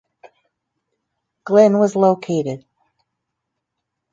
Glynn 1.45 1.77
was 1.77 1.95
located. 1.95 2.65